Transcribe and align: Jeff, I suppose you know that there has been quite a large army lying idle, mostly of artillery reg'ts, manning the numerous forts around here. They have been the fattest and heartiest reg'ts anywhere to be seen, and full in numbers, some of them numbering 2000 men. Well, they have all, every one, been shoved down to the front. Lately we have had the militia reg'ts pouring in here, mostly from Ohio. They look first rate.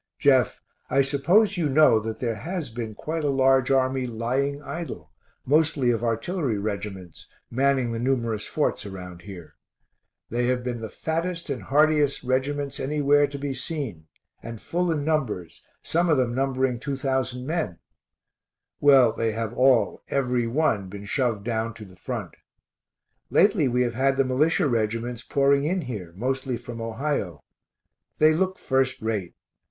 Jeff, 0.17 0.59
I 0.89 1.03
suppose 1.03 1.57
you 1.57 1.69
know 1.69 1.99
that 1.99 2.19
there 2.19 2.33
has 2.33 2.71
been 2.71 2.95
quite 2.95 3.23
a 3.23 3.29
large 3.29 3.69
army 3.69 4.07
lying 4.07 4.59
idle, 4.63 5.11
mostly 5.45 5.91
of 5.91 6.03
artillery 6.03 6.57
reg'ts, 6.57 7.27
manning 7.51 7.91
the 7.91 7.99
numerous 7.99 8.47
forts 8.47 8.83
around 8.83 9.21
here. 9.21 9.53
They 10.31 10.47
have 10.47 10.63
been 10.63 10.81
the 10.81 10.89
fattest 10.89 11.51
and 11.51 11.61
heartiest 11.61 12.23
reg'ts 12.23 12.79
anywhere 12.79 13.27
to 13.27 13.37
be 13.37 13.53
seen, 13.53 14.07
and 14.41 14.59
full 14.59 14.91
in 14.91 15.05
numbers, 15.05 15.61
some 15.83 16.09
of 16.09 16.17
them 16.17 16.33
numbering 16.33 16.79
2000 16.79 17.45
men. 17.45 17.77
Well, 18.79 19.13
they 19.13 19.33
have 19.33 19.53
all, 19.53 20.01
every 20.07 20.47
one, 20.47 20.87
been 20.89 21.05
shoved 21.05 21.43
down 21.43 21.75
to 21.75 21.85
the 21.85 21.95
front. 21.95 22.33
Lately 23.29 23.67
we 23.67 23.83
have 23.83 23.93
had 23.93 24.17
the 24.17 24.25
militia 24.25 24.67
reg'ts 24.67 25.21
pouring 25.29 25.63
in 25.63 25.81
here, 25.81 26.11
mostly 26.17 26.57
from 26.57 26.81
Ohio. 26.81 27.43
They 28.17 28.33
look 28.33 28.57
first 28.57 28.99
rate. 29.03 29.35